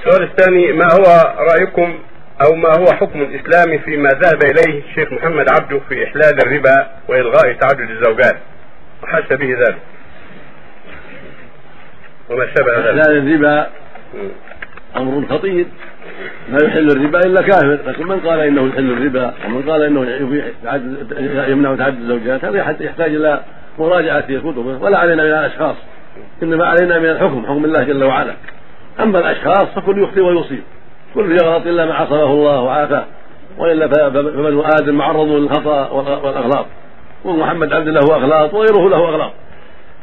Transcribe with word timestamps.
السؤال 0.00 0.22
الثاني 0.22 0.72
ما 0.72 0.84
هو 0.84 1.34
رأيكم 1.38 1.98
أو 2.46 2.54
ما 2.54 2.68
هو 2.78 2.84
حكم 2.84 3.22
الإسلام 3.22 3.78
فيما 3.78 4.08
ذهب 4.08 4.42
إليه 4.42 4.82
الشيخ 4.82 5.12
محمد 5.12 5.46
عبده 5.48 5.80
في 5.88 6.04
إحلال 6.04 6.46
الربا 6.46 6.86
وإلغاء 7.08 7.52
تعدد 7.52 7.90
الزوجات؟ 7.90 8.36
وحس 9.02 9.32
به 9.32 9.46
ذلك. 9.46 9.78
وما 12.30 12.46
شابه 12.46 12.78
ذلك. 12.78 12.86
إحلال 12.86 13.18
الربا 13.18 13.66
أمر 14.96 15.26
خطير. 15.28 15.66
لا 16.48 16.66
يحل 16.66 16.90
الربا 16.90 17.18
إلا 17.18 17.42
كافر. 17.42 17.78
لكن 17.86 18.06
من 18.06 18.20
قال 18.20 18.40
إنه 18.40 18.68
يحل 18.68 18.90
الربا 18.90 19.34
ومن 19.46 19.70
قال 19.70 19.82
إنه 19.82 20.00
يمنع 21.48 21.76
تعدد 21.76 21.98
الزوجات 21.98 22.44
هذا 22.44 22.58
يحتاج 22.58 23.14
إلى 23.14 23.40
مراجعة 23.78 24.20
في 24.20 24.38
كتبه. 24.38 24.82
ولا 24.82 24.98
علينا 24.98 25.22
من 25.22 25.30
الأشخاص 25.30 25.76
إنما 26.42 26.66
علينا 26.66 26.98
من 26.98 27.10
الحكم 27.10 27.46
حكم 27.46 27.64
الله 27.64 27.82
جل 27.82 28.04
وعلا. 28.04 28.34
أما 29.02 29.18
الأشخاص 29.18 29.64
فكل 29.76 30.02
يخطئ 30.02 30.20
ويصيب. 30.20 30.62
كل 31.14 31.32
يغلط 31.32 31.66
إلا 31.66 31.86
ما 31.86 31.94
عصمه 31.94 32.32
الله 32.32 32.60
وعافاه 32.60 33.04
وإلا 33.58 33.88
فبنو 33.88 34.62
آدم 34.62 34.94
معرض 34.94 35.28
للخطأ 35.28 35.90
والأغلاط. 35.90 36.66
ومحمد 37.24 37.72
عبد 37.72 37.88
له 37.88 38.00
أغلاط 38.16 38.54
وغيره 38.54 38.88
له 38.88 39.08
أغلاط. 39.08 39.32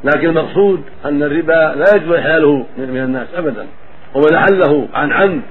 لكن 0.04 0.30
المقصود 0.30 0.82
أن 1.06 1.24
الربا 1.24 1.76
لا 1.76 1.86
يجب 1.96 2.14
إحلاله 2.14 2.66
من 2.78 3.04
الناس 3.04 3.28
أبدا. 3.36 3.68
ومن 4.16 4.34
أحله 4.34 4.88
عن 4.94 5.12
عمد 5.12 5.42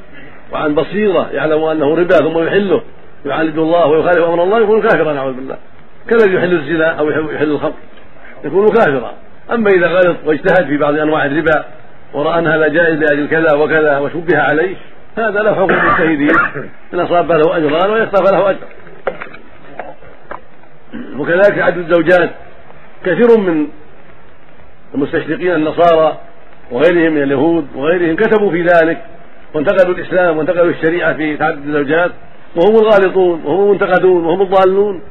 وعن 0.53 0.75
بصيرة 0.75 1.29
يعلم 1.33 1.65
أنه 1.65 1.95
ربا 1.95 2.17
ثم 2.17 2.39
يحله. 2.39 2.83
يعاند 3.27 3.59
الله 3.59 3.87
ويخالف 3.87 4.19
أمر 4.19 4.43
الله 4.43 4.61
يكون 4.61 4.83
كافرا 4.83 5.13
نعوذ 5.13 5.33
بالله. 5.33 5.57
كالذي 6.09 6.35
يحل 6.35 6.53
الزنا 6.53 6.91
أو 6.91 7.11
يحل 7.11 7.51
الخمر. 7.51 7.73
يكون 8.45 8.69
كافرا. 8.69 9.15
أما 9.53 9.71
إذا 9.71 9.87
غلط 9.87 10.17
واجتهد 10.25 10.67
في 10.67 10.77
بعض 10.77 10.95
أنواع 10.95 11.27
الربا 11.27 11.65
ورأى 12.17 12.39
أن 12.39 12.47
هذا 12.47 12.69
جائز 12.69 12.99
لأجل 12.99 13.29
كذا 13.29 13.53
وكذا 13.53 13.99
وشبه 13.99 14.39
عليه. 14.39 14.77
هذا 15.19 15.43
له 15.43 15.55
حكم 15.55 15.75
المجتهدين 15.75 16.31
إن 16.95 17.01
أصاب 17.01 17.33
له 17.33 17.57
أجران 17.57 17.91
ويخطف 17.91 18.33
له 18.33 18.51
أجر. 18.51 18.59
وكذلك 21.19 21.59
عدد 21.59 21.79
الزوجات. 21.79 22.31
كثير 23.05 23.39
من 23.39 23.67
المستشرقين 24.95 25.55
النصارى 25.55 26.19
وغيرهم 26.71 27.13
من 27.13 27.23
اليهود 27.23 27.67
وغيرهم 27.75 28.17
كتبوا 28.17 28.51
في 28.51 28.63
ذلك. 28.63 29.03
وانتقدوا 29.55 29.95
الإسلام 29.95 30.37
وانتقدوا 30.39 30.71
الشريعة 30.71 31.13
في 31.15 31.37
تعدد 31.37 31.67
الزوجات. 31.67 32.11
وهم 32.57 32.77
الغالطون 32.77 33.43
وهم 33.45 33.65
المنتقدون 33.65 34.25
وهم 34.25 34.43
الضالون. 34.43 35.03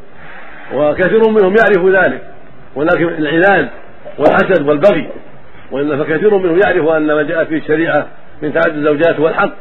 وكثير 0.73 1.29
منهم 1.29 1.55
يعرف 1.55 2.03
ذلك. 2.03 2.21
ولكن 2.75 3.07
العناد 3.07 3.69
والحسد 4.17 4.67
والبغي 4.67 5.09
والا 5.71 6.03
فكثير 6.03 6.37
منهم 6.37 6.59
يعرف 6.65 6.87
أن 6.87 7.07
ما 7.07 7.23
جاء 7.23 7.45
في 7.45 7.55
الشريعة 7.55 8.07
من 8.41 8.53
تعدد 8.53 8.77
الزوجات 8.77 9.19
هو 9.19 9.27
الحق 9.27 9.53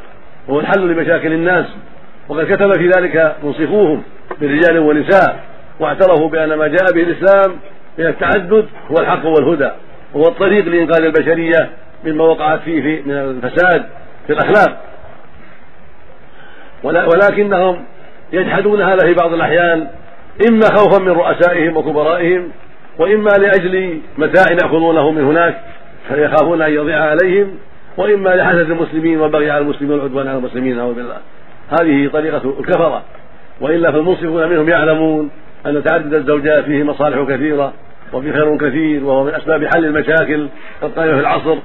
وهو 0.49 0.61
الحل 0.61 0.89
لمشاكل 0.89 1.33
الناس. 1.33 1.67
وقد 2.29 2.45
كتب 2.45 2.73
في 2.75 2.89
ذلك 2.89 3.37
منصفوهم 3.43 4.03
من 4.41 4.59
رجال 4.59 4.79
ونساء 4.79 5.41
واعترفوا 5.81 6.29
بأن 6.29 6.55
ما 6.55 6.67
جاء 6.67 6.93
به 6.95 7.03
الإسلام 7.03 7.57
من 7.99 8.07
التعدد 8.07 8.67
هو 8.91 8.99
الحق 8.99 9.27
والهدى 9.27 9.71
وهو 10.15 10.29
الطريق 10.29 10.67
لإنقاذ 10.67 11.05
البشرية 11.05 11.69
مما 12.05 12.25
وقعت 12.25 12.61
فيه 12.61 13.03
من 13.03 13.13
الفساد 13.13 13.85
في 14.27 14.33
الأخلاق. 14.33 14.81
ولكنهم 16.85 17.85
يجحدون 18.33 18.83
هذا 18.83 18.99
في 19.07 19.15
بعض 19.15 19.33
الأحيان 19.33 19.89
إما 20.49 20.67
خوفا 20.77 21.03
من 21.03 21.09
رؤسائهم 21.09 21.77
وكبرائهم 21.77 22.51
وإما 22.99 23.31
لأجل 23.31 24.01
متاع 24.19 24.45
يأخذونه 24.53 25.11
من 25.11 25.25
هناك. 25.25 25.61
فيخافون 26.09 26.63
أن 26.63 26.73
يضيع 26.73 26.99
عليهم 26.99 27.59
وإما 27.97 28.31
لحسد 28.31 28.71
المسلمين 28.71 29.21
والبغي 29.21 29.51
على 29.51 29.63
المسلمين 29.63 29.93
والعدوان 29.93 30.29
على 30.29 30.39
المسلمين 30.39 30.77
نعوذ 30.77 30.95
بالله. 30.95 31.17
هذه 31.71 32.09
طريقة 32.13 32.55
الكفرة. 32.61 33.03
وإلا 33.61 33.93
فالمنصفون 33.93 34.49
منهم 34.49 34.69
يعلمون 34.69 35.31
أن 35.67 35.83
تعدد 35.85 36.15
الزوجات 36.15 36.65
فيه 36.65 36.83
مصالح 36.83 37.35
كثيرة 37.35 37.73
وفي 38.13 38.33
خير 38.33 38.57
كثير 38.57 39.05
وهو 39.05 39.25
من 39.25 39.35
أسباب 39.35 39.65
حل 39.75 39.85
المشاكل 39.85 40.49
القائمة 40.83 41.15
في 41.15 41.21
العصر 41.21 41.57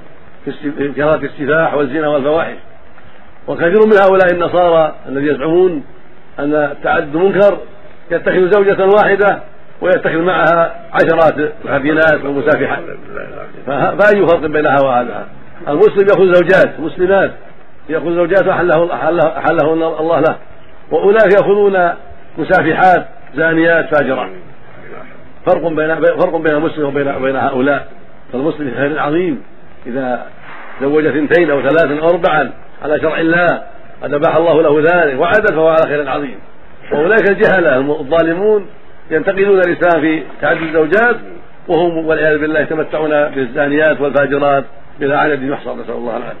في 0.60 0.92
كراهة 0.96 1.20
السفاح 1.22 1.74
والزنا 1.74 2.08
والفواحش. 2.08 2.56
وكثير 3.48 3.86
من 3.86 3.96
هؤلاء 4.02 4.32
النصارى 4.32 4.94
الذين 5.08 5.34
يزعمون 5.34 5.84
أن 6.38 6.54
التعدد 6.54 7.16
منكر 7.16 7.58
يتخذ 8.10 8.50
زوجة 8.50 8.84
واحدة 8.84 9.42
ويتخذ 9.80 10.18
معها 10.18 10.74
عشرات 10.92 11.52
الحفينات 11.64 12.24
والمسافحات 12.24 12.82
فأي 13.66 14.26
فرق 14.26 14.46
بين 14.46 14.66
هذا 14.66 14.84
وهذا؟ 14.84 15.26
المسلم 15.68 16.06
يأخذ 16.08 16.34
زوجات 16.34 16.80
مسلمات. 16.80 17.30
يأخذ 17.88 18.14
زوجات 18.14 18.48
أحله, 18.48 18.98
أحله 19.38 19.72
الله 20.00 20.20
له. 20.20 20.36
وأولئك 20.90 21.32
يأخذون 21.32 21.90
مسافحات 22.38 23.06
زانيات 23.34 23.94
فاجرات 23.94 24.30
فرق 25.46 25.68
بين 25.68 26.00
فرق 26.00 26.36
بين 26.36 26.54
المسلم 26.54 26.86
وبين 26.86 27.22
بين 27.22 27.36
هؤلاء. 27.36 27.88
فالمسلم 28.32 28.70
في 28.70 28.76
خير 28.76 29.00
عظيم. 29.00 29.42
إذا 29.86 30.26
زوج 30.82 31.06
اثنتين 31.06 31.50
أو 31.50 31.62
ثلاثا 31.62 32.00
أو 32.02 32.08
أربعا 32.08 32.52
على 32.82 33.00
شرع 33.00 33.18
الله 33.18 33.62
قد 34.02 34.14
أباح 34.14 34.36
الله 34.36 34.62
له 34.62 34.80
ذلك 34.80 35.20
وعدل 35.20 35.54
فهو 35.54 35.68
على 35.68 35.86
خير 35.86 36.10
عظيم. 36.10 36.38
وأولئك 36.92 37.30
الجهلة 37.30 37.76
الظالمون 37.76 38.66
ينتقلون 39.10 39.58
الإسلام 39.58 40.00
في 40.00 40.22
تعدد 40.40 40.62
الزوجات 40.62 41.16
وهم 41.68 42.06
والعياذ 42.06 42.38
بالله 42.38 42.60
يتمتعون 42.60 43.28
بالزانيات 43.28 44.00
والفاجرات 44.00 44.64
بلا 45.00 45.18
عدد 45.18 45.42
يحصى 45.42 45.70
نسأل 45.70 45.94
الله 45.94 46.16
العافية. 46.16 46.38